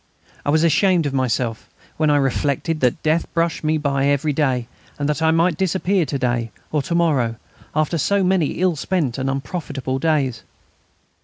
I 0.43 0.49
was 0.49 0.63
ashamed 0.63 1.05
of 1.05 1.13
myself 1.13 1.69
when 1.97 2.09
I 2.09 2.15
reflected 2.17 2.79
that 2.79 3.03
death 3.03 3.31
brushed 3.35 3.61
by 3.61 3.67
me 4.05 4.11
every 4.11 4.33
day, 4.33 4.67
and 4.97 5.07
that 5.07 5.21
I 5.21 5.29
might 5.29 5.57
disappear 5.59 6.07
to 6.07 6.17
day 6.17 6.49
or 6.71 6.81
to 6.81 6.95
morrow, 6.95 7.35
after 7.75 7.99
so 7.99 8.23
many 8.23 8.53
ill 8.53 8.75
spent 8.75 9.19
and 9.19 9.29
unprofitable 9.29 9.99
days. 9.99 10.41